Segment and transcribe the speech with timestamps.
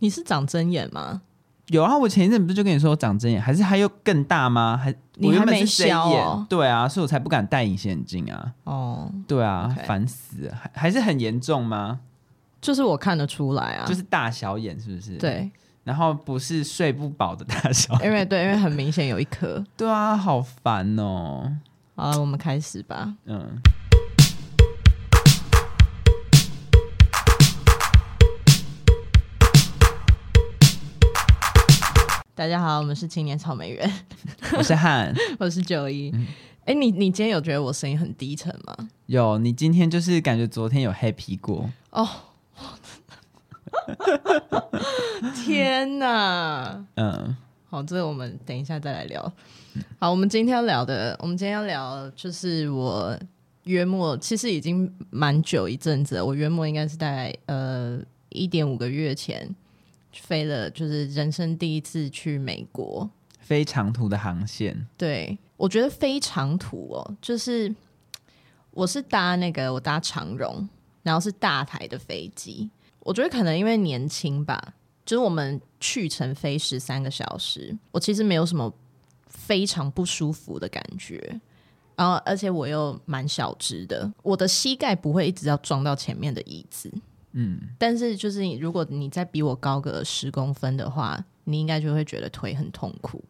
[0.00, 1.22] 你是长针眼吗？
[1.68, 4.74] 有啊，我前一阵不是就跟你说我长针眼，还是还有更大吗？
[4.82, 6.46] 还你还没消哦？
[6.48, 8.52] 对啊，所以我才不敢戴隐形眼镜啊。
[8.64, 12.00] 哦，对啊，烦死了，还还是很严重吗？
[12.60, 15.16] 就是我看得出来啊，就是大小眼是不是？
[15.18, 15.50] 对，
[15.84, 19.62] 然后不是睡不饱的大小眼，因为对，因为很明显有一颗。
[19.76, 21.54] 对啊，好烦哦。
[21.96, 23.14] 好了，我们开始吧。
[23.26, 23.46] 嗯。
[32.38, 33.92] 大家好，我们是青年草莓园，
[34.56, 36.08] 我是汉， 我是九一。
[36.66, 38.88] 哎、嗯，你你今天有觉得我声音很低沉吗？
[39.06, 42.08] 有，你今天就是感觉昨天有 happy 过哦。
[45.34, 46.84] 天哪！
[46.94, 47.36] 嗯，
[47.68, 49.20] 好，这个我们等一下再来聊。
[49.98, 53.18] 好，我们今天要聊的，我们今天要聊就是我
[53.64, 59.52] 约莫其实已经蛮久一阵子了，我约莫应该是大概呃一点五个月前。
[60.20, 63.08] 飞了，就是人生第一次去美国，
[63.40, 64.86] 飞长途的航线。
[64.96, 67.74] 对，我觉得飞长途哦，就是
[68.70, 70.68] 我是搭那个我搭长荣，
[71.02, 72.70] 然后是大台的飞机。
[73.00, 74.74] 我觉得可能因为年轻吧，
[75.06, 78.72] 就是我们去程飞十三个小时，我其实没有什么
[79.26, 81.40] 非常不舒服的感觉。
[81.96, 86.92] 然后，而且我又蛮小只的，我的膝盖不会一直要撞到前面的椅子。
[87.40, 93.22] 嗯，但是就是你，如果你再比我高个十公分的话，你应该就会觉得腿很痛苦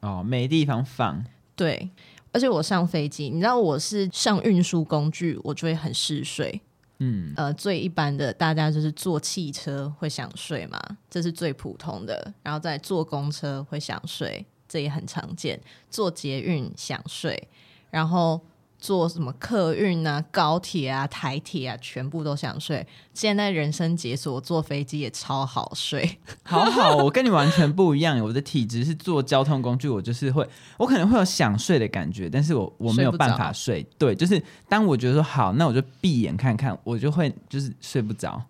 [0.00, 1.24] 哦，没地方放。
[1.54, 1.88] 对，
[2.32, 6.60] 而且我上飞机，你知道我是上运输工具，我就会很嗜睡。
[6.98, 12.34] 嗯，呃，最一般的大家就是坐汽车会想睡嘛，这是最普通的。
[12.42, 15.60] 然后再坐公车会想睡，这也很常见。
[15.88, 17.48] 坐捷运想睡，
[17.92, 18.40] 然后。
[18.82, 22.84] 坐什么客运啊、高铁啊、台铁啊，全部都想睡。
[23.14, 26.96] 现在人生解锁，坐飞机也超好睡， 好好。
[26.96, 30.44] 我跟你完全不一样，我的体质是坐交通工具，我就是会，
[30.76, 33.62] 我可能会有想睡的感觉，但是我我没有办法睡。
[33.82, 38.42] 睡对，就是当我觉得说好，那我就闭眼看看，我就会就是睡不着。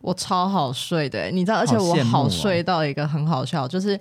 [0.00, 3.98] 我超好睡的，你知道，而且我好睡到一个很好笑，好哦、就是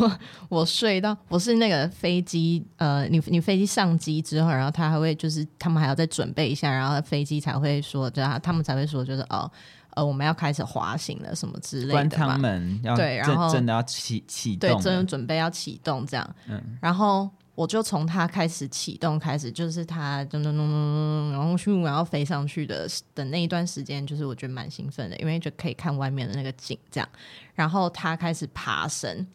[0.00, 0.18] 我
[0.48, 9.50] 我睡到我是那个飞机，呃，你你飞机上机之后，然后他还会就是他们还要再准备一下，然后飞机才会说，就他他们才会说，就是哦，
[9.90, 17.28] 呃，我们要开始滑行了什么之类的，关舱门要对，然后真的要启启动，对，真的准备要启动这样，嗯，然后。
[17.54, 27.06] 我就从它开始启动开始，就是它咚咚咚咚咚，然后咻，然后飞上去的的那一段时间，就是我觉得蛮兴奋的，因为就可以看外面的那个景，这样。
[27.54, 29.26] 然后它开始爬升，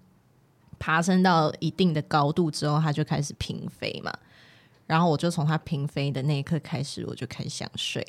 [0.80, 4.12] 爬升到一定的高度之后，它就开始平飞嘛。
[4.88, 8.04] 然后我就从它平飞的那一刻开始，我就开始想睡。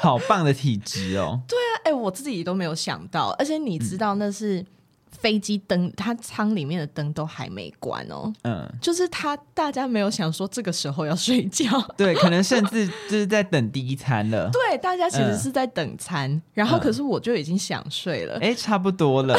[0.00, 1.40] 好棒的体质哦！
[1.46, 4.66] 对啊，哎、我自己都没有想到，而且你知道那是。
[5.10, 8.32] 飞机灯，它舱里面的灯都还没关哦。
[8.42, 11.66] 嗯，就是他，大家没有想说这个时候要睡觉。
[11.96, 14.50] 对，可能甚至就是在等第一餐了。
[14.52, 18.34] 对，大家其实是在等餐，嗯、然后可是我就已经想睡了。
[18.34, 19.36] 哎、嗯，差不多了。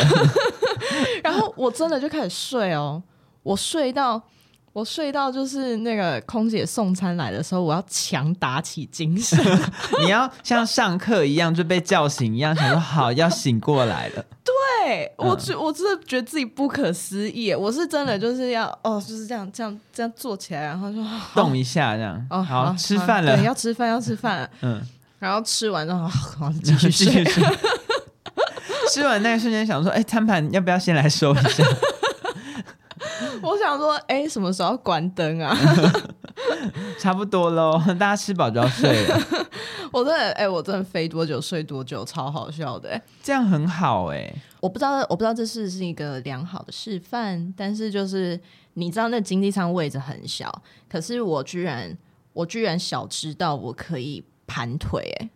[1.24, 3.02] 然后我真的就开始睡哦，
[3.44, 4.22] 我睡到。
[4.72, 9.38] 我睡到就是那个空姐送餐来的时候，我要强打起精神。
[10.00, 14.24] 你要像上课一样就被叫醒一样，想说好要醒过来了。
[14.44, 14.54] 对，
[15.18, 17.54] 我觉、嗯、我真的觉得自己不可思议。
[17.54, 20.98] 我是真的就是要哦，就是这样这样这样坐起来，然后就
[21.36, 22.26] 动一下这样。
[22.30, 24.50] 哦，好，好吃饭了，对，要吃饭要吃饭。
[24.62, 24.82] 嗯，
[25.20, 27.26] 然后吃完之后好继续睡。
[28.92, 31.64] 吃完那一瞬间想说，哎，餐盘要不要先来收一下？
[33.42, 35.56] 我想说，哎、欸，什么时候要关灯啊？
[37.00, 39.20] 差不多喽，大家吃饱就要睡了。
[39.94, 43.02] 我真的，哎、欸，我真的飞多久睡多久，超好笑的、欸。
[43.24, 48.40] 这样很好哎、欸，我不知道，我不知道这是是一个良好的示范，但是就是
[48.74, 51.98] 你知道，那经济舱位置很小，可是我居然，
[52.34, 55.30] 我居然小知道我可以盘腿、欸，哎，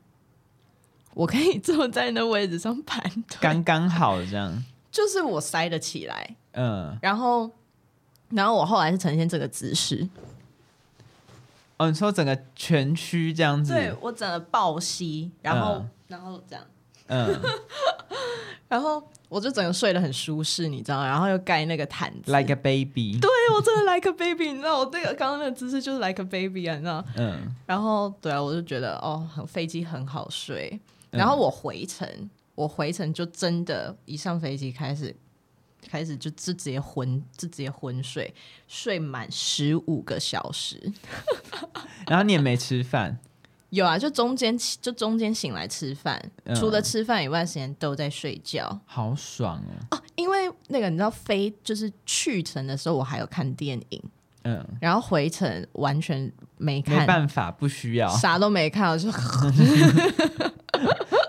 [1.15, 7.51] 我可以坐在那位置上盘腿，刚刚好这样， 就是我塞得起来，嗯，然后。
[8.29, 10.09] 然后我后来是呈现这个姿势，
[11.77, 16.65] 哦，你说整个全区这样子，对，我整个抱膝，然后、嗯、然后这样，
[17.07, 17.39] 嗯，
[18.69, 30.79] 然后我就整个睡得很舒适，你知道，然后又盖那个毯子，like a baby，对，我真的 like a baby，你知道，我那个刚刚那个姿势就是 like a baby 啊，你知道，嗯，然后对啊，我就觉得哦，飞机很好睡，
[31.09, 35.15] 然后我回程，嗯、我回程就真的，一上飞机开始。
[35.89, 38.33] 开始就直接昏，就直接昏睡，
[38.67, 40.91] 睡满十五个小时，
[42.07, 43.17] 然后你也没吃饭，
[43.69, 49.57] 有啊，就中间就中间醒来吃饭，嗯、除了吃饭以外，时间都在睡觉，好爽
[49.89, 49.97] 哦！
[49.97, 54.03] 哦，因为那个你知道飞就是去程的时候，我还有看电影，
[54.43, 59.09] 嗯，然后回程完全没看，没办法，不需要，啥都没看，我就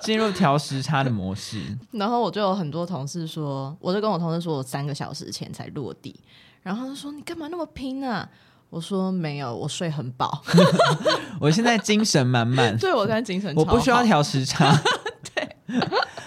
[0.04, 1.60] 进入调时差的模式。
[1.92, 6.14] 然后我就有很多同事说，我就跟我同事说我三个小时前才落地，
[6.62, 8.28] 然后他就说你干嘛那么拼啊？
[8.70, 10.42] 我说没有，我睡很饱，
[11.40, 12.76] 我现在精神满满。
[12.76, 14.76] 对，我现在精神，我不需要调时差。
[15.32, 15.48] 对，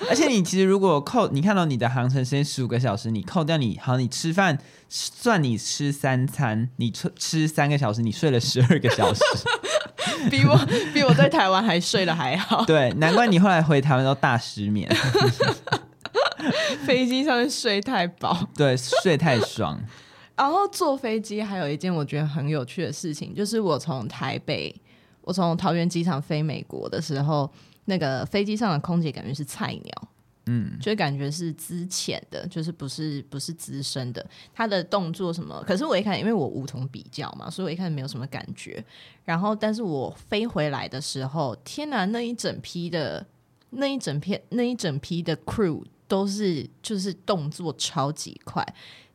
[0.10, 4.58] 而且你其实如果扣，你看到你的航程时间十五个小时，你扣掉你好，你吃饭
[4.88, 9.22] 算你吃三餐，你吃吃三个小时，你睡了十二个小时，
[10.30, 10.58] 比我
[10.94, 12.64] 比我在台湾还睡得还好。
[12.66, 14.90] 对，难怪你后来回台湾都大失眠，
[16.86, 19.80] 飞机上面睡太饱，对，睡太爽。
[20.36, 24.74] 然后坐飞机还有一件我觉得很有趣的事情，就是我从台北，
[25.22, 27.50] 我从桃园机场飞美国的时候，
[27.86, 30.08] 那个飞机上的空姐感觉是菜鸟，
[30.48, 38.84] 嗯，就感觉是资浅的，就是不是不是资深的，他的动作什么，可是我一看，因为我无从比较嘛，所以我一看没有什么感觉。
[39.24, 43.26] 然后，但是我飞回来的时候，天哪，那一整批的
[43.72, 48.66] 那一整片那一整批的 crew 都是就是动作超级快，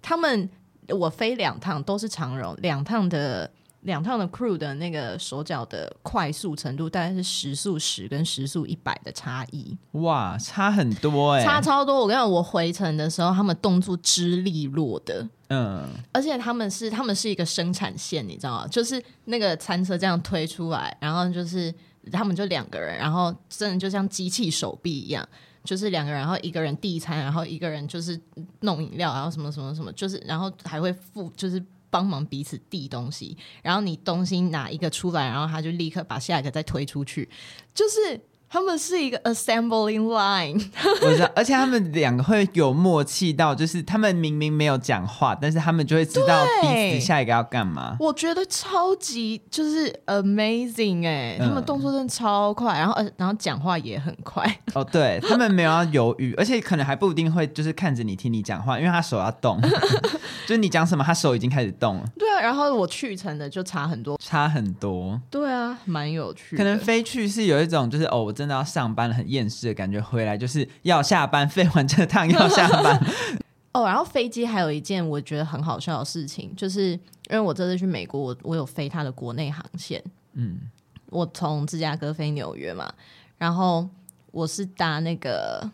[0.00, 0.49] 他们。
[0.88, 3.50] 我飞两趟都是长荣，两趟的
[3.82, 12.00] 两趟的 crew 的那个手脚的快速程度大概是时速十跟时速一百的差异，哇，差很多哎、欸，差超多。
[12.00, 18.67] 我跟你讲，我回程的时候，他们动作之利落的，嗯，而且他们是他们是一个生产线，你知道吗？
[18.69, 21.73] 就是那个餐车这样推出来，然后就是
[22.11, 25.29] 他们就两个人，然后真的就像机器手臂一样。
[25.64, 28.20] 就是两个人，然后一个人递餐，然后一个人就是
[28.62, 37.29] 弄饮料，然后什么什么什么，就是然后还会付，就是帮忙彼此递东西，然后你东西拿一个出来，然后他就立刻把下一个再推出去，
[37.73, 38.19] 就是。
[38.53, 40.63] 他们是一个 assembling line，
[41.01, 47.97] 我知道，而且他们两个会有默契到，就是他们明明没有讲话，但是他们就会知道彼此下一个要干嘛。
[47.99, 54.45] 我觉得超级就是 amazing 哎、欸，嗯、他们动作真的超快，然后呃，然后讲话也很快。
[54.75, 59.59] 哦，对，他们没有要犹豫， 而且可能还不一定会就是看着你听你讲话，因为他手要动，
[60.47, 62.05] 就是你讲什么，他手已经开始动了。
[62.19, 65.19] 对啊，然后我去程的就差很多，差很多。
[65.31, 66.55] 对啊，蛮有趣。
[66.55, 70.00] 可能飞去是有一种就是哦，我真的要上班了，很厌世的感觉。
[70.00, 73.00] 回来就是要下班，飞完这趟要下班。
[73.73, 77.00] 哦，然后飞机还有一件我觉得很好笑的事情，就是因
[77.31, 80.03] 为我这次去美国，我我有飞它的国内航线。
[80.33, 80.59] 嗯，
[81.06, 82.93] 我从芝加哥飞纽约嘛，
[83.39, 83.89] 然后
[84.33, 85.71] 我是搭那个，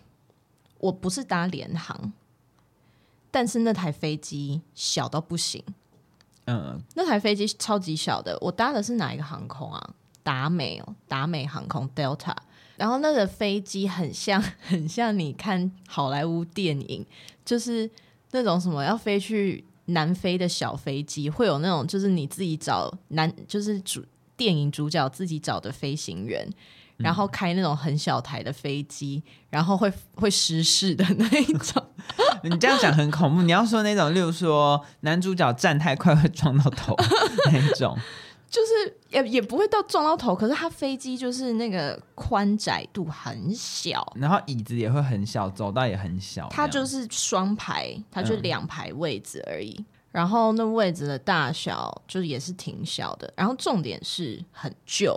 [0.79, 2.13] 我不是搭联航，
[3.31, 5.65] 但是那台飞机小到不行。
[6.45, 9.95] 嗯，那台飞机超级小的，我搭的是哪一个航空啊？
[10.23, 12.37] 达美哦，达美航空 Delta。
[12.79, 17.05] 然后那个飞机很像， 很像你看好莱坞电影，
[17.45, 17.91] 就是
[18.31, 24.05] 那种什么要飞去南非的小飞机，会有那种就是你自己找男，就是主
[24.37, 26.49] 电影主角自己找的飞行员，
[26.99, 31.85] 然后开那种很小台的飞机，然后会会失事的那一种。
[32.45, 33.43] 你这样讲很恐怖。
[33.43, 36.95] 你要说那种，例如说男主角站太快会撞到头
[37.47, 37.99] 那一种。
[38.51, 46.49] 就是也也不会到撞到头，可是它飞机就是那个宽窄度很小，然后椅子也会很小，走道也很小。
[46.51, 49.75] 它就是双排，它就两排位置而已。
[49.79, 53.31] 嗯、然后那位置的大小就也是挺小的。
[53.37, 55.15] 然后重点是很旧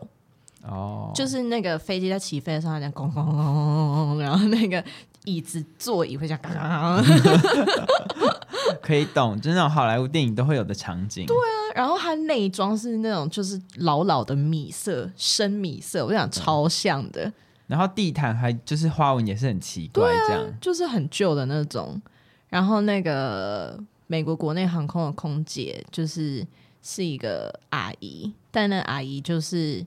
[0.63, 4.83] 哦，就是那个飞机在起飞的时候，它这样咣咣咣咣咣，然后那个
[5.23, 7.01] 椅子座椅会这样嘎嘎。
[8.81, 11.25] 可以懂，就是那种好莱坞电影都会有的场景。
[11.25, 11.59] 对啊。
[11.73, 17.31] 然后它内装是那种就是老老的米色，深米色，我想超像的。
[17.67, 22.01] 然后地毯还就是花纹也是很奇怪，这样、啊、就是很旧的那种。
[22.49, 26.45] 然后那个美国国内航空的空姐就是
[26.83, 29.85] 是一个阿姨，但那阿姨就是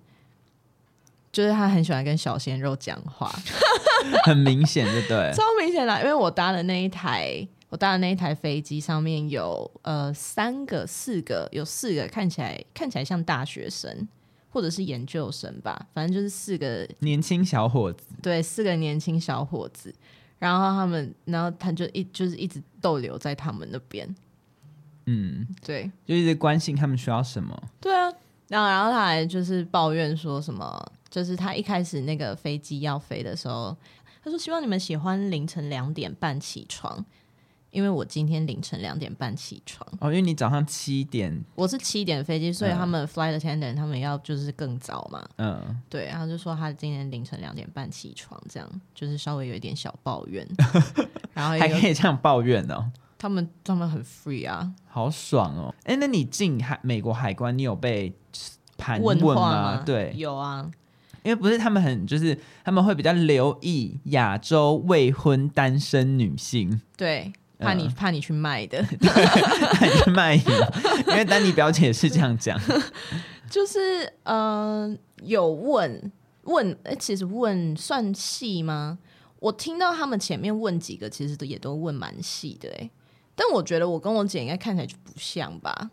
[1.31, 3.31] 就是她很喜欢跟小鲜肉讲话，
[4.25, 5.31] 很明显，对不对？
[5.35, 7.47] 超明显的，因为我搭的那一台。
[7.75, 14.07] 我搭的那一台飞机上面有呃三个、四个，有四个看起来看起来像大学生
[14.49, 18.04] 或者是研究生吧，反正就是四个年轻小伙子。
[18.23, 19.93] 对，四个年轻小伙子。
[20.38, 24.14] 然后他们，然后他就一就是一直逗留在他们那边。
[25.07, 27.61] 嗯，对，就一直关心他们需要什么。
[27.81, 28.09] 对啊，
[28.47, 33.76] 然后然后他还就是抱怨说什么，就是他一开始那个飞机要飞的时候，
[34.23, 37.04] 他说希望你们喜欢凌晨两点半起床。
[37.75, 39.85] 因为我今天凌晨两点半起床。
[40.00, 45.28] 哦，因为你早上七点，我是七点的飞机，所以他们 flight attendant 他们要就是更早嘛。
[45.38, 50.47] 嗯， 对，然后就说他今天凌晨两点半起床，这样就是稍微有一点小抱怨，
[51.35, 52.90] 然后还可以这样抱怨哦。
[53.19, 55.75] 他们他们很 free 啊，好爽哦！
[55.85, 58.14] 哎，那你进海美国海关，你有被
[58.78, 59.83] 盘问，吗？
[59.85, 60.71] 对，有啊。
[61.23, 67.33] 因为不是他们很，就是他们会比较留意亚洲未婚单身女性，对，
[67.64, 70.44] 怕你、嗯、怕你去卖的， 怕你去卖淫，
[71.09, 72.61] 因为丹尼表姐是这样讲，
[73.49, 78.99] 就是呃有问问，哎，其实问算细吗？
[79.40, 82.90] 我听到他们前面问几个，其实都也都问蛮细的，哎，
[83.35, 85.90] 但我觉得我跟我姐应该看起来就不像吧。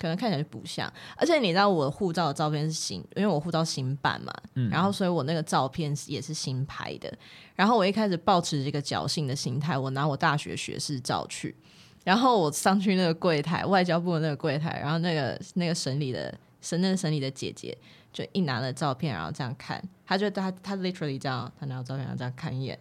[0.00, 7.12] 可能看起来就不像，而且你知道我的护照的照片是新，因为我护照新办嘛，嗯，然后所以我那个照片也是新拍的。
[7.54, 11.54] 然后我一开始抱持这个侥幸的心态，我拿我大学学士照去，
[12.02, 17.76] 然后我上去那个柜台，外交部的那个柜台，然后那个那个审理的审那个审理的姐姐
[18.10, 22.78] 就一拿了照片，然后这样看，他就她她 literally 这样，她拿了照片然后这样看一眼，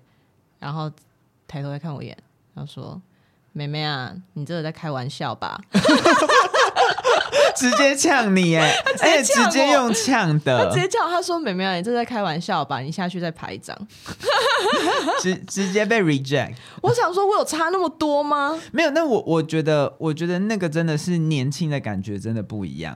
[0.58, 0.90] 然后
[1.46, 2.18] 抬头再看我一眼，
[2.54, 3.02] 然后说
[3.52, 5.60] ：“妹妹啊，你这个在开玩笑吧？”
[7.56, 8.74] 直接呛你哎，
[9.22, 12.80] 直接用呛的，他直接叫他说：“妹妹啊，你这在开玩笑吧？
[12.80, 13.76] 你下去再拍一张。
[15.22, 16.54] ”直直接被 reject。
[16.82, 18.60] 我想说，我有差那么多吗？
[18.72, 22.96] 没有，那我我觉得，我觉得那个真的是年轻的感觉，真的不一样。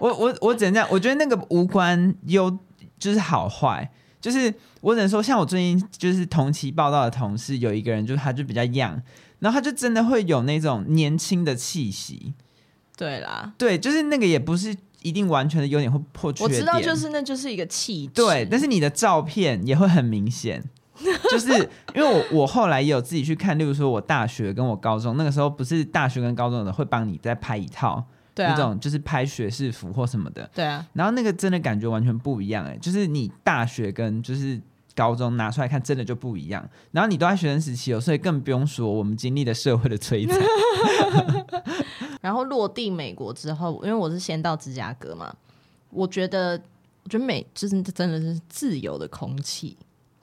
[0.00, 2.50] 我我我只能这样，我觉得那个无关优，
[2.98, 3.88] 就是好坏，
[4.20, 9.00] 就是我只能说，像我最近就是同期报道的同事，有一个人就是他就比较 young，
[9.38, 12.34] 然后他就真的会有那种年轻的气息。
[12.98, 16.50] 对啦，对，就是那个也不是一定完全的优点或破缺点。
[16.50, 18.12] 我知道，就是那就是一个气质。
[18.14, 20.60] 对，但是你的照片也会很明显，
[21.30, 21.52] 就是
[21.94, 30.84] 因为我我后来也有自己去看，例如说我大学跟我高中那个时候，不是大学跟高中的会帮你再拍一套，对啊，那种就是拍学士服或什么的，对啊。
[30.94, 34.60] 然后那个真的感觉完全不一样，哎，就是你大学跟就是
[34.96, 36.68] 高中拿出来看，真的就不一样。
[36.90, 40.36] 然后你都在学生时期哦，所以更不用说我们经历的社会的摧残。
[42.20, 45.34] 然后落地美国之后，因为我是先到芝加哥嘛，
[45.90, 46.60] 我觉得，
[47.04, 49.76] 我觉得美就是真的是自由的空气。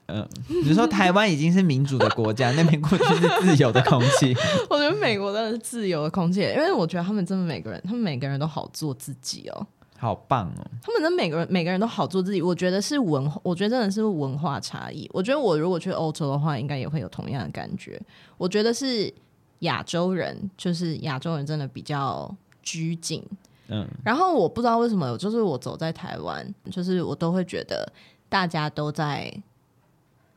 [0.08, 4.32] 嗯，比如说台湾已经是民主的国家，那边过去是自由的空气。
[4.70, 9.66] 我觉得美国真的是自由的空气，因为我觉得他们真的每个人，他们每个人都好做自己哦，
[9.98, 10.64] 好棒哦。
[10.80, 15.10] 他们的每个人每个人都好做自己，我觉得是文化，我觉得真的是文化差异。
[15.12, 18.00] 我觉得我如果去欧洲的话，应该也会有同样的感觉。
[18.36, 19.12] 我觉得是。
[19.60, 23.24] 亚洲人就是亚洲人，真的比较拘谨。
[23.68, 27.92] 嗯，然后我不知道为什么，就是我走在台湾，就是我都会觉得
[28.28, 29.42] 大家都在，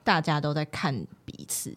[0.03, 1.75] 大家都在看彼此。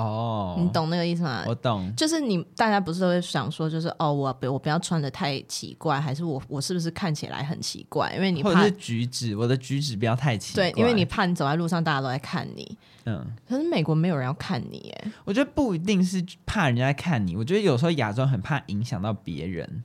[0.00, 1.44] 哦，你懂那个意思吗？
[1.46, 8.12] 我懂，就是你大家不是都会想说，就是哦，我我不要穿的太奇怪，还是我我是不是看起来很奇怪？
[8.14, 10.70] 因为你怕或者是举止，我的举止不要太奇怪。
[10.70, 12.78] 对，因为你怕你走在路上，大家都在看你。
[13.04, 15.12] 嗯，可是美国没有人要看你耶。
[15.24, 19.84] 我觉得不一定是怕人家在看你，我觉得有时候亚洲很怕影响到别人。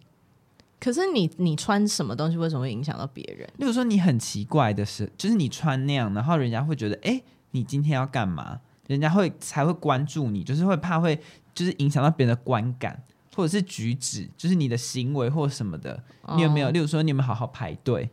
[0.79, 3.49] 可是你你穿什么东西为什么会影响到别人？
[3.57, 7.19] 例如说你很奇怪的是，就是你穿那样，然后人家会觉得，哎，
[7.51, 8.59] 你今天要干嘛？
[8.87, 11.19] 人家会才会关注你，就是会怕会
[11.53, 13.01] 就是影响到别人的观感，
[13.35, 16.03] 或者是举止，就是你的行为或什么的。
[16.35, 16.69] 你有没有？
[16.71, 18.09] 例如说，你有没有好好排队？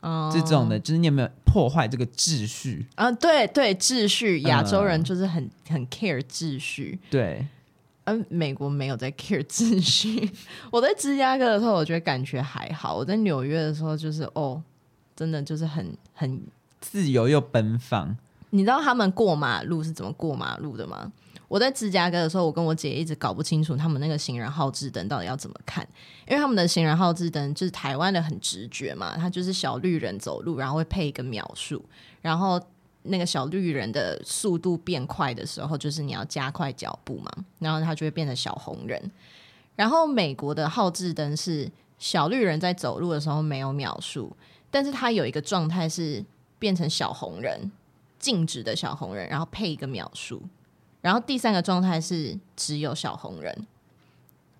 [0.00, 2.86] 哦，这种的，就是你有没有破坏这个秩序？
[2.94, 6.98] 啊，对对，秩序，亚洲人就是很很 care 秩序。
[7.10, 7.46] 对，
[8.04, 10.30] 嗯，美国没有在 care 秩序。
[10.70, 14.62] 我在芝加哥的时候，我觉得感觉还好；我在纽约的时候，就是哦，
[15.16, 16.40] 真的就是很很
[16.80, 18.16] 自由又奔放。
[18.50, 21.12] 你知道他们过马路是怎么过马路的吗？
[21.48, 25.86] 我在芝加哥的时候，我跟我姐一直搞不清楚他们那个行人号志灯到底要怎么看，
[26.26, 31.84] 因为他们的行人号志灯就是台湾的很直觉嘛，它就是小绿人走路，然后会配一个秒数，
[32.20, 32.60] 然后
[33.04, 39.00] 那个小绿人的速度变快的时候，就是你要加快脚步嘛，然后它就会变成小红人。
[39.76, 44.36] 然后美国的号志灯是小绿人在走路的时候没有秒数，
[44.68, 46.24] 但是它有一个状态是
[46.58, 47.70] 变成小红人。
[48.18, 50.42] 静止的小红人，然后配一个秒数，
[51.00, 53.66] 然后第三个状态是只有小红人。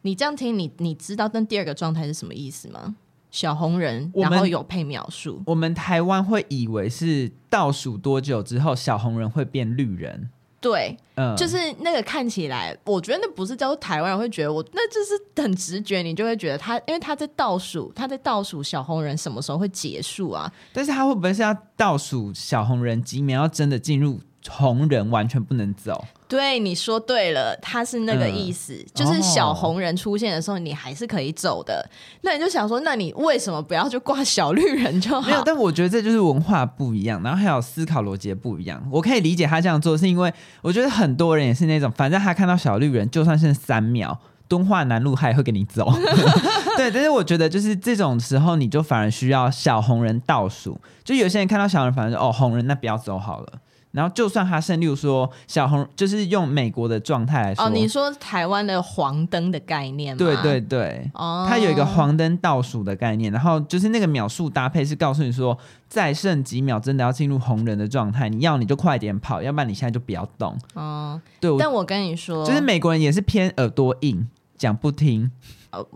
[0.02, 2.96] 你这样听，你你知道，但第二个状态是什么意思吗？
[3.30, 5.42] 小红人，然后有配秒数。
[5.46, 10.30] 我们台湾会以为是倒数多久之后，小红人会变绿人。
[10.68, 20.52] 对，嗯，就是那个看起来，我觉得那不是叫做台湾人会觉得我，那就是很直觉，你就会觉得他，因为他在倒数，他在倒数小红人什么时候会结束啊？
[20.72, 24.18] 但是他会不会是要倒数小红人几秒要真的进入
[24.50, 26.04] 红人完全不能走。
[26.28, 31.88] 对，你说对了，他是那个意思，嗯、就是小红人出现的时候，你还是可以走的。
[31.88, 31.90] 哦、
[32.22, 35.28] 那你就想说，那你为什么不要就挂小绿人就好？
[35.28, 38.84] 没有，但我觉得这就是文化不一样，然后还有思考逻辑不一样。
[38.90, 45.92] 我可以理解他这样做，是因为我觉得很多人也是那种，反正他看到小绿人，就算剩三秒，敦化南路他也会跟你走。
[46.76, 50.76] 对，但是我觉得就是这种时候，你就反而需要小红人倒数。
[51.04, 53.52] 就有些人看到小红人，反正哦，红人那不要走好了。
[53.96, 60.18] 然后就算他胜，例如说小红，就是用美国的状态来说，哦，你说台湾的黄灯的概念吗？
[60.18, 65.56] 对对对，哦，它有一个黄灯倒数的概念，然后就是那个秒数搭配是告诉你说，
[65.88, 70.54] 再剩几秒真的要进入红人的状态，你要你就快点跑，要不然你现在就不要动。
[70.74, 75.30] 哦，对，但我跟你说，就是美国人也是偏耳朵硬，讲不听。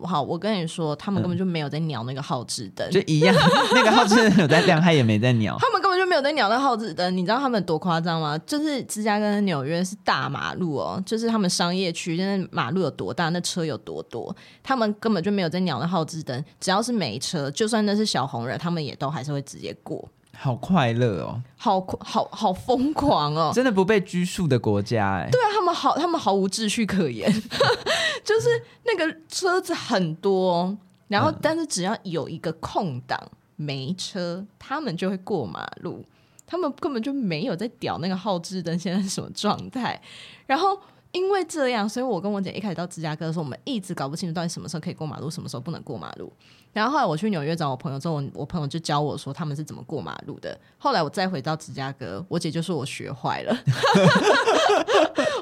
[0.03, 3.35] 好，我跟你说，他们根本就没有在鸟那个号志灯，就一样，
[3.75, 5.57] 那个号志灯有在亮，他也没在鸟。
[5.61, 8.37] 他们没有在鸟那号子灯，你知道他们多夸张吗？
[8.39, 20.09] 就是芝加哥跟纽约是大马路哦，就是他们商业区，现在马路有多大，那车有多多，他们根本就没有在鸟那号子灯，只要是没车，就算那是小红人，他们也都还是会直接过。
[20.37, 25.29] 好快乐哦，好好好疯狂哦， 真的不被拘束的国家哎。
[25.31, 27.31] 对啊，他们好，他们毫无秩序可言，
[28.25, 28.49] 就是
[28.85, 30.77] 那个车子很多，
[31.07, 33.17] 然后但是只要有一个空档
[33.61, 36.05] 没车，他们就会过马路，
[36.47, 40.01] 他们根本就没有在屌那个号志灯现在是什么状态，
[40.47, 40.81] 然后。
[41.13, 46.33] 因为这样，所以我跟我姐一开始到芝加哥的时候，我们一直搞不清楚到底什么时候可以过马路，什么时候不能过马路。
[46.73, 50.57] 然后后来我去纽约找我朋友之后，我朋友就教我说他们是怎么过马路的。
[50.79, 53.57] 后来我再回到芝加哥，我姐就说我学坏了。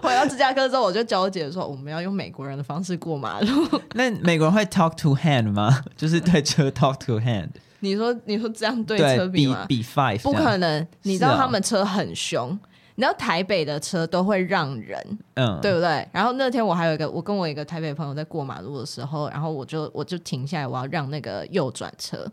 [0.03, 3.81] 回到芝加哥之后，我就教我姐说我们要用美国人的方式过马路。
[3.93, 5.85] 那美国人会 talk to hand 吗？
[5.99, 7.49] 就是对车 talk to hand？
[7.81, 9.67] 你说你说这样对车比吗？
[9.69, 10.21] 比 five？
[10.23, 12.59] 不可能，你知道他们车很凶。
[12.99, 16.09] 你知道台北的车都会让人，嗯，对不对？
[16.11, 22.29] 然后那天我还有一个，我跟我一个台北朋友在过马路的时候，然后我就我就停下来，我要让那个右转车，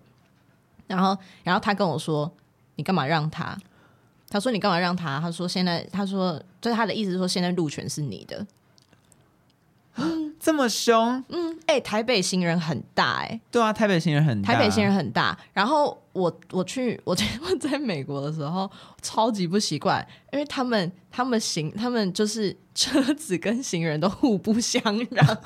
[0.87, 2.31] 然后然后他跟我说
[2.77, 3.55] ：“你干嘛让他？”
[4.27, 8.43] 他说：“你干嘛让他？”他说：“现在他说，就是他的意思是说，现在路权是你的。”
[9.97, 11.23] 嗯，这么凶？
[11.29, 15.37] 嗯，哎、欸，台北行人很大、欸，哎，对啊，台北行人很大，台北行人很大。
[15.53, 17.15] 然后我我去 我
[17.47, 18.69] 我在美国的时候
[19.01, 25.37] 超级不习惯，因为他们他们行他们就是车子跟行人都互不相让，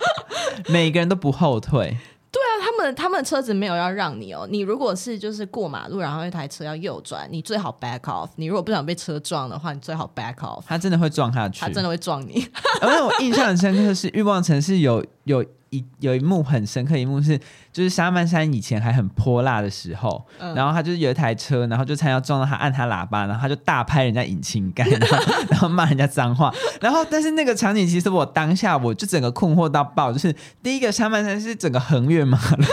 [0.68, 1.96] 每个人都不后退。
[2.28, 4.46] 对啊，他们他们车子没有要让你哦。
[4.50, 8.28] 你如果是就是过马路，然后一台车要右转，你最好 back off。
[8.36, 10.62] 你如果不想被车撞的话，你最好 back off。
[10.66, 12.46] 他真的会撞下去，他真的会撞你。
[12.82, 15.44] 而且我印象很深刻的是，欲望城市有有。
[15.70, 17.36] 一有一幕很深刻，一幕是
[17.72, 25.18] 就是沙曼山以前还很泼辣的时候，嗯、然后他就是有一台车，然后就差点要撞到他，按他喇叭，然后他就大拍人家引擎盖， 然后
[25.50, 32.64] 然后骂人家脏话，然后但是那个场景其实我当下我就整个困惑到爆，就是第一个沙曼山是整个横越马路。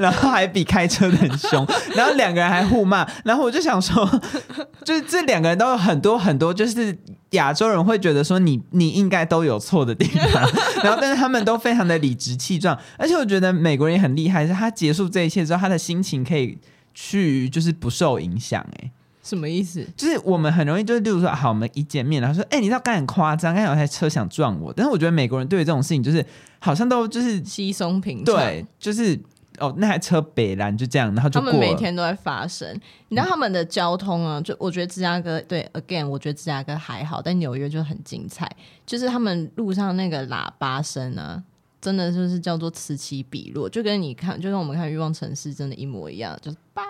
[0.00, 4.08] 然后还比开车的很凶， 然后两个人还互骂，然后我就想说，
[4.84, 6.96] 就是这两个人都有很多很多，就是
[7.32, 10.42] 亚洲人会觉得说你你应该都有错的地方，
[10.82, 16.56] 然后但是他们都非常的理直气壮，而且我觉得美国人也很厉害，是他结束这一切之后，他的心情可以
[16.94, 18.90] 去就是不受影响，哎，
[19.22, 19.86] 什么意思？
[19.94, 26.24] 就是我们很容易就是例如说，好，我们一见面，然后说，哎，你知道刚才很夸张，刚才有台车想撞我，但是我觉得美国人对于这种事情就是
[26.58, 29.20] 好像都就是稀松平常，对，就是。
[29.60, 32.68] 哦，那台车北蓝就这样，然后就他们每天都在发生。
[33.08, 34.40] 你知道他们的交通啊？
[34.40, 38.50] 就我觉得芝加哥对，again，我觉得芝加哥还好，但纽约就很精彩。
[38.86, 41.42] 就是他们路上那个喇叭声啊，
[41.80, 46.36] 真的就是叫做此起彼落，就跟你看，就跟我们看欲望城市真的，一模一样。
[46.40, 46.82] 就是叭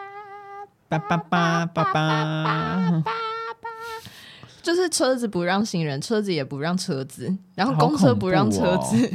[0.88, 3.12] 叭叭叭叭叭叭叭，
[4.62, 8.96] 就是车子不让行人，车子也不让车子，然后公车不让车子。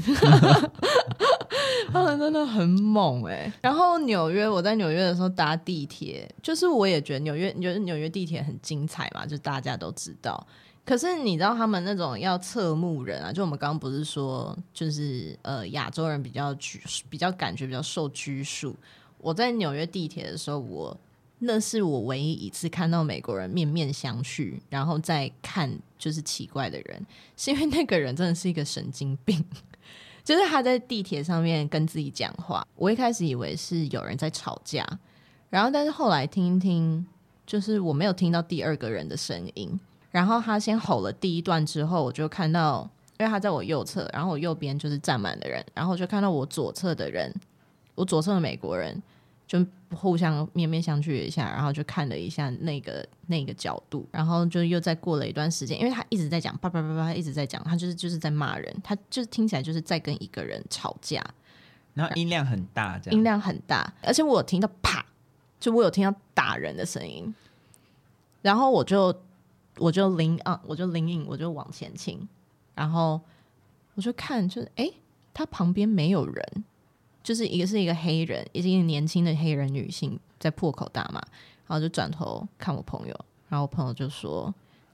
[1.92, 10.46] 他 们真的很猛哎、然后纽约，我在纽约的时候搭地铁，就是我也觉得纽约，你觉得纽约地铁很精彩嘛，就大家都知道。
[10.86, 18.76] 可是你知道他们那种要侧目人啊，就我们刚刚不是说，就是呃亚洲人比较拘，比较感觉比较受拘束。
[19.18, 20.96] 我在纽约地铁的时候，我
[21.40, 29.44] 那是我唯一一次看到美国人面面相觑，然后再看就是奇怪的人，是因为那个人真的是一个神经病。
[30.26, 34.84] 就是他在地铁上面跟自己讲话，我一开始以为是有人在吵架，
[35.52, 37.06] 然后但是后来听一听，
[37.46, 39.80] 就是我没有听到第二个人的声音。
[40.10, 47.32] 然后他先吼了第一段之后，我就看到，因为他在我右侧，然后我右边就是站满的人，然后就看到我左侧的人，
[47.94, 49.00] 我左侧的美国人
[49.48, 61.24] 就互相面面相觑一下，然后就看了一下那个那个角度，然后就又再过了一段时间，因为他一直在讲叭叭叭叭，一直在讲，他就是就是在骂人，他就是听起来就是在跟一个人吵架，
[61.94, 65.06] 然后音量很大，这样音量很大，而且我有听到啪，
[65.60, 67.34] 就我有听到打人的声音，
[68.42, 69.16] 然后我就
[69.78, 72.28] 我就灵啊，我就灵隐我就往前倾，
[72.74, 73.22] 然后
[73.94, 74.86] 我就看，就是哎。
[74.86, 74.94] 诶
[75.38, 76.64] 他旁边没有人，
[77.26, 81.20] 就是一个是一个黑人，也是一个年轻的黑人女性在破口大骂，
[81.66, 84.54] 然后就转头看我朋友，然后我朋友就说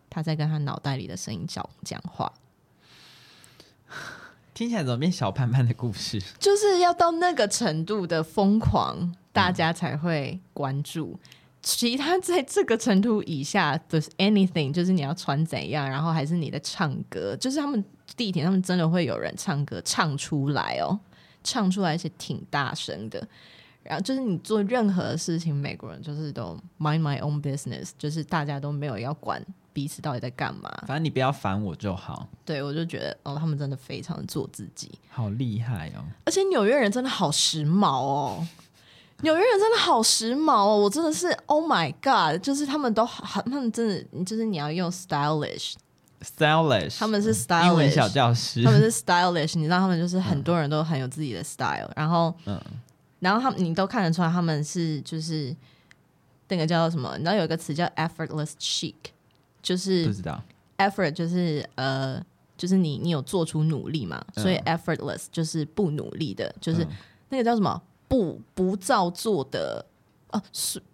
[0.09, 2.31] 他在跟他脑袋里的声音讲讲话，
[4.53, 6.21] 听起来怎么变小潘潘的故事？
[6.39, 11.19] 就是要到那个程度的疯狂，大家才会关注。
[11.21, 11.29] 嗯、
[11.61, 17.83] 其他在这个程度以下的 anything，就是你要穿怎样，然后还是你在唱歌，就是他们。
[18.17, 20.99] 地铁他们真的会有人唱歌唱出来哦，
[21.43, 23.27] 唱出来而且挺大声的。
[23.83, 30.69] 然后就是你做任何事情，美国人就是都 mind my own business，就是大家都没有要管彼此到底在干嘛。
[30.85, 32.27] 反正你不要烦我就好。
[32.45, 36.05] 对，我就觉得哦，他们真的非常的做自己，好厉害哦。
[36.25, 38.47] 而且纽约人真的好时髦哦，
[39.23, 45.73] 纽约人真的好时髦哦，我真的是 Oh my God，就是他们都很，他们真的就是你要用 stylish。
[46.21, 52.59] stylish，他们是 stylish，英文小教师，他们是 stylish，你知道他们就是很多人都很有自己的 style，、嗯、然后，嗯，
[53.19, 55.55] 然后他们你都看得出来他们是就是
[56.47, 57.17] 那个叫什么？
[57.17, 58.93] 你知道有一个词叫 effortless chic，
[59.61, 60.41] 就是不知道。
[60.77, 62.23] effort 就是呃
[62.57, 66.85] 就是你你有做出努力嘛，嗯、所以 effortless 就是不努力的，就是
[67.29, 69.85] 那个叫什么不不造作的
[70.29, 70.41] 哦，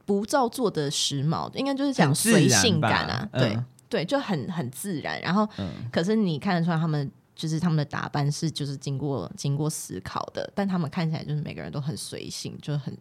[0.06, 3.54] 不造作的时髦，应该就是讲随性感啊，对。
[3.56, 12.96] 嗯对，就很很自然，然后，嗯、可是你看得出来，他们就是他们的打扮是就是经过经过思考的，但他们看起来就是每个人都很随性，就很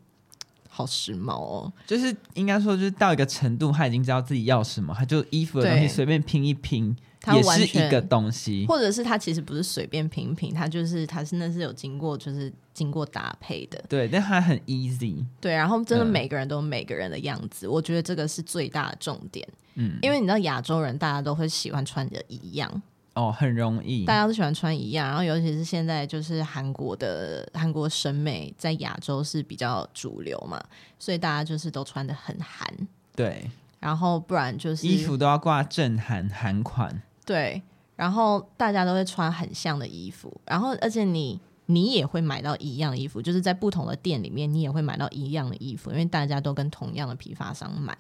[0.69, 1.73] 好时髦哦。
[1.87, 6.95] 就是应该说，就是到一个程度，他已经知道自己要什么，他就衣服的东西随便拼一拼，
[7.35, 13.83] 也是一个东西，或者是它其实不是随便拼一拼，他就是它是那是有经过就是经过搭配的。
[13.89, 15.25] 对，但它很 easy。
[15.41, 19.47] 对，然后真的每个人都有每个人的样子，嗯、我觉得这个是最大的重点。
[19.75, 22.83] 嗯，因为你知道亚洲人大家都会喜欢穿的一样
[23.15, 25.09] 哦，很容易，大家都喜欢穿一样。
[25.09, 30.63] 然后尤其是现在就是韩国的韩国审美在亚洲是比较主流嘛，
[30.99, 32.67] 所以大家就是都穿的很韩。
[33.15, 37.03] 对，然后不然就是衣服都要挂正韩韩款。
[37.27, 37.61] 对，
[37.97, 47.95] 然后大家都会穿很像的衣服，然后而且你你也会买到一样的衣服，就是在不同的店里面你也会买到一样的衣服，因为大家都跟同样的批发商买。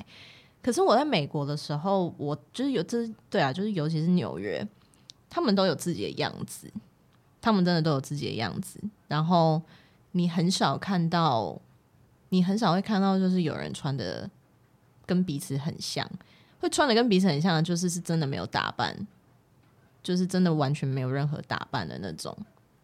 [0.62, 4.66] 可是我在美国的时候，我就是有这对啊，就是尤其是纽约，
[5.28, 6.68] 他们都有自己的样子，
[7.40, 8.80] 他们真的都有自己的样子。
[9.06, 9.62] 然后
[10.12, 11.60] 你很少看到，
[12.30, 14.28] 你很少会看到，就是有人穿的
[15.04, 16.08] 跟彼此很像，
[16.58, 19.06] 会穿的跟彼此很像的，就是是真的没有打扮，
[20.07, 22.33] 就是真的完全没有任何打扮的那种。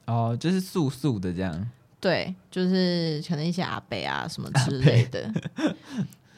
[0.06, 1.70] 哦，就是素素的这样。
[2.00, 5.32] 对，就是可能一些阿北啊什么之类的。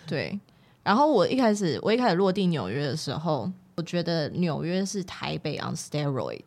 [0.07, 0.38] 对。
[0.83, 6.42] 然后我一开始，我一开始落地纽约的时候，我觉得纽约是台北 on steroid。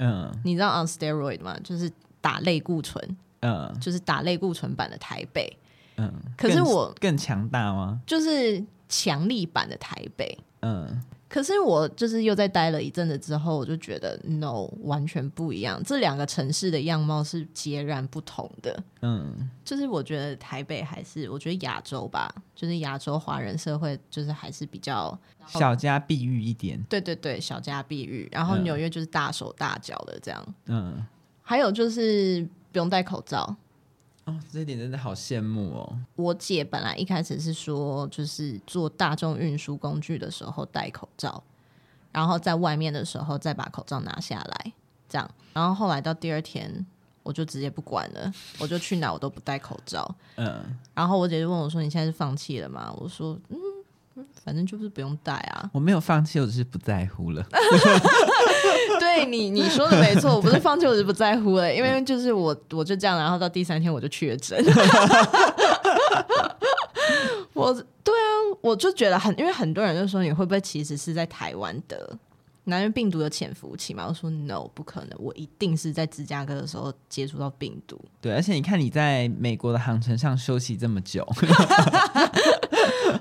[0.00, 1.56] 嗯，你知道 on steroid 吗？
[1.62, 1.88] 就是
[2.20, 3.16] 打类固醇。
[3.42, 5.56] 嗯，就是打类固醇版的台北。
[5.98, 8.00] 嗯，可是我，更强大吗？
[8.04, 10.36] 就是强力版的台北。
[10.62, 11.00] 嗯。
[11.28, 18.82] 可是我就是又在待了一阵子之后，我就觉得 no 完全不一样，这两个城市的样貌是截然不同的。
[19.02, 26.80] 嗯，就是我觉得台北还是我觉得亚洲吧，就是亚洲华人社会就是还是比较小家碧玉一点。
[26.88, 28.28] 对对对，小家碧玉。
[28.30, 30.54] 然后纽约就是大手大脚的这样。
[30.66, 31.04] 嗯，
[31.42, 33.56] 还有就是不用戴口罩。
[34.26, 35.98] 哦，这一点真的好羡慕哦！
[36.16, 41.42] 我姐本来一开始是说，就是坐大众运输工具的时候戴口罩，
[42.10, 44.72] 然后在外面的时候再把口罩拿下来，
[45.08, 45.30] 这样。
[45.52, 46.84] 然后后来到第二天，
[47.22, 50.12] 我就直接不管了， 我就去哪我都不戴口罩。
[50.34, 50.76] 嗯。
[50.92, 53.56] 然后我姐就问我说：“你现在是放弃了吗？”我说：“嗯，
[54.44, 57.44] 反正就是不用带啊。”我没有放弃，我只是不在乎了。
[59.00, 64.62] 对你你说的没错，我不是放弃，我是不在乎了，因为就是我我就这样，然后到第三天我就确诊。
[67.52, 67.72] 我
[68.04, 68.26] 对啊，
[68.60, 72.18] 我就觉得很，因为很多人就说你会不会其实是在台湾得，
[72.64, 74.06] 因为病毒的潜伏期嘛？
[74.06, 77.98] 我说 no，不可能，我一定是在芝加哥的时候接触到病毒。
[78.20, 81.26] 对，而且你看你在美国的航程上休息这么久，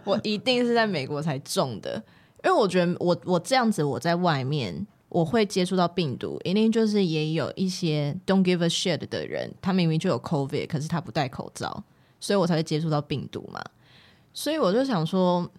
[0.03, 1.95] 我一定是在美国才中的，
[2.43, 4.85] 因为我觉得我我这样子我在外面。
[5.07, 11.81] 我会接触到病毒，一定就是也有一些 don't give a shit 的人，他明明就有 COVID，可是他不戴口罩，
[12.19, 13.63] 所以我才会接触到病毒嘛。
[14.33, 15.49] 所以我就想说，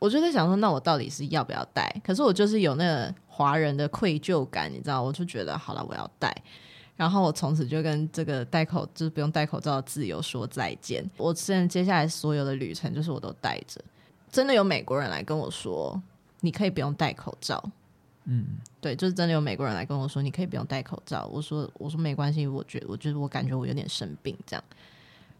[0.00, 1.94] 我就在想说，那我到底是要不要戴？
[2.04, 6.34] 可是我就是有那个华人的愧疚感，你知道，我就觉得好了，我要戴。
[6.98, 11.08] 然后我从此就跟这个戴口就是不用戴口罩的自由说再见。
[11.16, 13.80] 我现在接下来所有的旅程，就是我都戴着。
[14.30, 16.02] 真的有美国人来跟我说，
[16.40, 17.62] 你可以不用戴口罩。
[18.24, 18.44] 嗯，
[18.80, 21.30] 对，就是真的有美国人来跟我说，你可以不用戴口罩。
[21.32, 24.64] 我说，我说没关系，我觉得，我觉得我感觉我有点生病这样。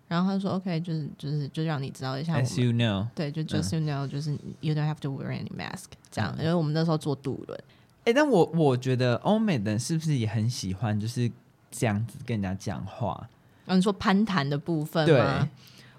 [0.07, 6.35] 然后他说，OK，就是就是就让你知道一下，As you know，对，就 just you know，、嗯、就是 you don't have to wear any mask 这样。
[6.38, 7.61] 因为我们那时候坐渡轮，
[8.05, 11.31] 哎，但我我觉得欧美的人是不是也很喜欢就是
[11.70, 13.28] 这样子跟人家讲话？
[13.64, 15.40] 然后你说攀谈的部分吗？
[15.40, 15.48] 对，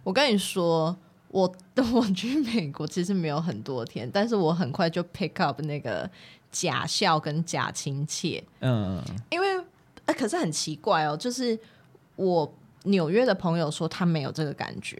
[0.03, 0.97] 我跟你说。
[1.31, 1.55] 我
[1.93, 6.09] 我去美国其实没有很多天，但是我很快就 pick up 那个
[6.51, 8.43] 假笑跟假亲切。
[8.61, 9.47] 嗯，因为
[10.05, 11.55] 呃，可是很奇怪哦，就是
[12.15, 12.51] 我
[12.85, 14.99] 纽约的朋友说他没有这个感觉，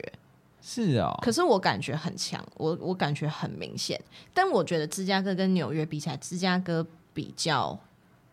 [0.62, 4.00] 是哦，可是我感觉很强，我我感觉很明显。
[4.32, 7.76] 但我觉得芝加哥跟纽约比起来，芝加哥比较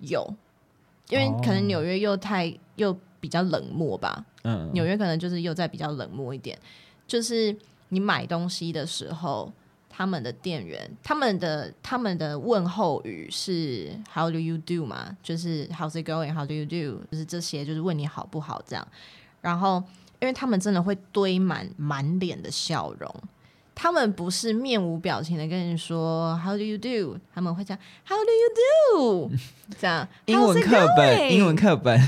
[0.01, 0.31] 有，
[1.09, 4.25] 因为可能纽约又太又比较冷漠吧。
[4.45, 6.59] 嗯，纽约可能就是又在比较冷漠一点，
[7.07, 7.57] 就是。
[7.91, 9.53] 你买东西的时候，
[9.89, 15.17] 他们的店员，他们的他们的问候语是 How do you do 嘛？
[15.23, 17.01] 就是 How's it going？How do you do？
[17.09, 18.85] 就是这些，就是问你好不好这样。
[19.41, 19.81] 然后，
[20.19, 23.15] 因为他们真的会堆满满脸的笑容，
[23.77, 27.17] 他们不是面无表情的跟你说 How do you do？
[27.33, 29.31] 他们会讲 How do you do？
[29.79, 30.09] 这样。
[30.27, 32.01] 英文课本，英文课本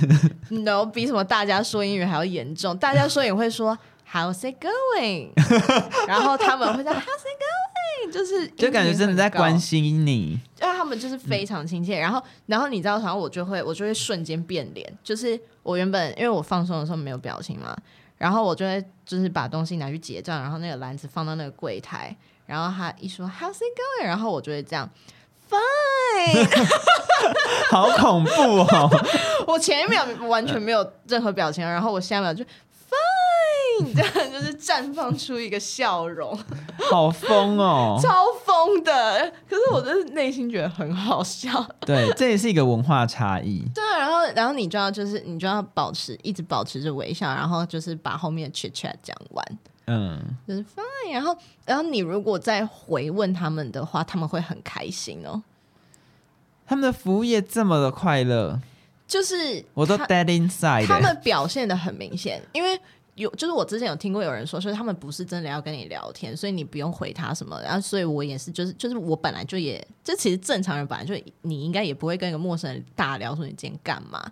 [0.48, 2.76] ，No，比什么大家说英语还要严重。
[2.76, 3.78] 大家说也会说。
[4.10, 5.28] How's it going？
[6.06, 8.10] 然后他们会讲 How's it going？
[8.10, 10.30] 就是就感觉真的在关心你，
[10.62, 11.98] 因为他们就是非常亲切。
[11.98, 17.76] 嗯、然后，然后你知道，然后我就会我就会瞬间变脸，就是我原本因为我放松的时候没有表情嘛，
[18.18, 22.14] 然后我就会就是把东西拿去结账，然后那个篮子放到那个柜台，
[22.46, 24.04] 然后他一说 How's it going？
[24.04, 24.88] 然后我就会这样
[25.48, 26.68] Fine，
[27.70, 28.90] 好恐怖哦！
[29.46, 32.44] 我前一秒完全没有任何表情，然后我下一秒就。
[33.94, 36.38] 这样就是绽放出一个笑容，
[36.90, 39.32] 好疯哦，超疯的。
[39.48, 41.66] 可是我的内心觉得很好笑。
[41.80, 43.64] 对，这也是一个文化差异。
[43.74, 49.58] 对，然后然后你就要就是你就要保持一直保持着微笑，然后就是把后面的 chit chat 讲完。
[49.86, 51.12] 嗯，就是 fine。
[51.12, 55.42] 然后然后你如果再回问他们的话，他们会很开心哦。
[56.66, 58.60] 他们的服务业这么的快乐，
[59.06, 60.86] 就是我都 dead inside。
[60.86, 62.78] 他们表现的很明显，因为。
[63.18, 67.60] 有，就是我之前有听过有人说，所以他们不是真的要跟你聊天，所以你不用回他什么。
[67.62, 74.30] 然后，所以我也是，就是就是我本来就也，这其实正常人本来就你应该也不会跟一个陌生人大聊说你今天干嘛。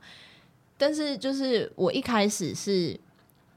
[0.79, 2.91] 但是，就是我一开始是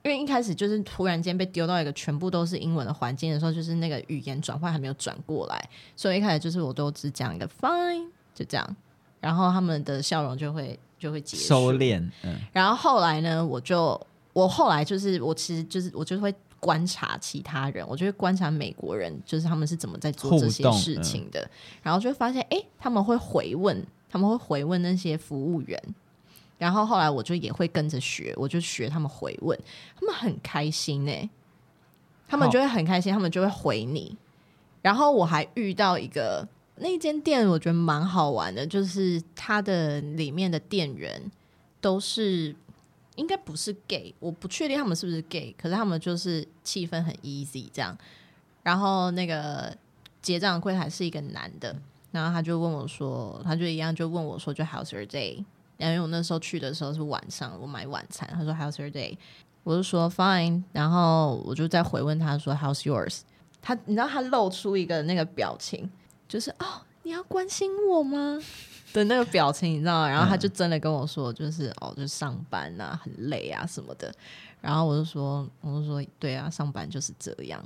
[0.04, 8.76] 因为一开始就是突然间被丢到一个全部都是英文的环境的时候，就是那个语言转换还没有转过来，所以一开始就是我都只讲一个 fine，就这样，
[9.20, 12.00] 然后他们的笑容就会就会结束收敛。
[12.24, 14.00] 嗯，然后后来呢，我就。
[14.39, 21.49] 我后来就是，我其实就是，我就会观察其他人，我就会观察美国人，就是他们是怎么在做这些事情的，嗯、
[21.84, 25.78] 然后就会发现，哎、欸，他们会回问，他们会回问那些服务员，
[26.58, 29.60] 然后后来我就也会跟着学，我就学他们回问，
[29.99, 31.30] 他们很开心呢、欸，
[32.25, 34.15] 他们就会很开心，他们就会回你，
[34.82, 36.47] 然后我还遇到一个
[36.78, 41.30] 那间店，我觉得蛮好玩的，就是它的里面的店员
[41.82, 42.56] 都是。
[43.19, 47.95] 应该不是 gay，我不确定他们是不是 gay，可是他们就是气氛很 easy 这样。
[48.63, 49.75] 然后那个
[50.21, 51.75] 结账柜台是一个男的，
[52.12, 55.43] 然后他就问我说，他就一样就问我说，就 How's your day？
[55.77, 59.17] 因为我那时候去的时候是晚上，我买晚餐，他说 How's your day？
[59.63, 63.21] 我就说 Fine，然后我就再回问他说 How's yours？
[63.62, 65.89] 他你知道他露出一个那个表情，
[66.27, 68.39] 就是哦，你要关心我吗？
[68.93, 70.10] 的那个表情，你知道吗？
[70.10, 74.13] 然后他就真的跟我说，就是、嗯、哦，就上班啊，很累啊什么的。
[74.62, 77.63] 然后我就说，我就说，对啊，上班就是这样。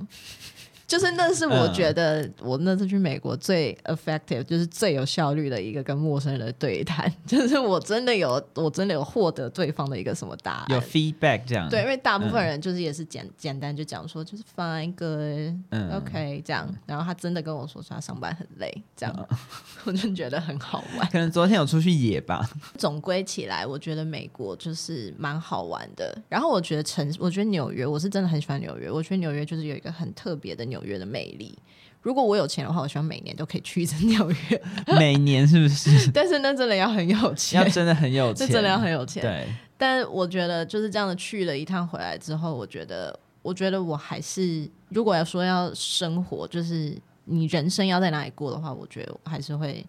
[0.86, 11.68] 就是那是我觉得我那次去美国最 effective，就是最有效率的一个跟陌生人的对谈， 就是我真的有我真的有获得对方的一个什么答案，有 feedback 这样。
[11.70, 19.38] 对，因为大部分人就是也是简、嗯、简单就讲说就是 fine good、嗯、OK 这样，然后他真的跟我说说他上班很累，这样、嗯、
[19.86, 21.08] 我就觉得很好玩。
[21.10, 22.46] 可能昨天有出去野吧。
[22.76, 26.14] 总归起来，我觉得美国就是蛮好玩的。
[26.28, 28.90] 然后我觉得城，我觉得纽约，我是真的很喜欢纽约。
[28.90, 30.62] 我觉得纽约就是有一个很特别的。
[30.73, 31.56] 纽约的魅力，
[32.02, 34.62] 如果我有钱的话，我希望每年都可以去一次 纽约。
[34.98, 36.10] 每年是不是？
[36.12, 39.22] 但是那真的要很有钱，要真的很有钱，这真的要很有钱。
[39.22, 39.46] 对，
[39.78, 49.84] 但我觉得就是这样的去了一趟回来之后，我觉得我觉得我还是，如果要说要生活，就是你人生要在哪里过的话，我觉得我还是会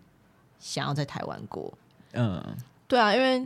[0.59, 1.73] 想要在台湾过。
[2.13, 2.41] 嗯，
[2.87, 3.45] 对啊，因为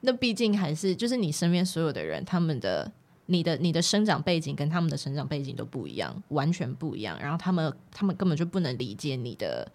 [0.00, 2.90] 那毕竟还是就是你身边所有的人，他们的、
[3.26, 7.18] 你的、你的生长背景跟他们的生长背景都不一样，完全不一样。
[7.20, 9.70] 然后他们，他们根本就不能理解你的，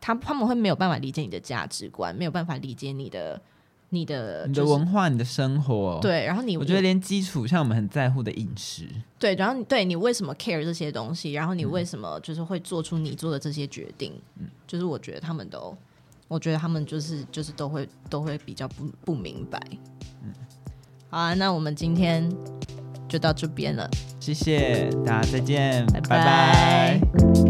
[0.00, 3.40] 他他们会没有办法理解你的价值观，没有办法理解你的。
[3.90, 8.86] 你的、就是、你的文化，你的生活，对，然后你，我觉得连基础像我们很在乎的饮食，
[9.18, 15.74] 对，然后你对你为什么 care 这些东西，然后你为什么就是会做出你做的这些决定，嗯，就是我觉得他们都，
[16.28, 19.58] 我觉得他们就是就是都会都会比较不不明白，
[20.22, 20.34] 嗯，
[21.08, 22.30] 好啊，那我们今天
[23.08, 23.88] 就到这边了，
[24.20, 26.08] 谢谢大家，再见，拜拜。
[26.08, 27.47] 拜拜。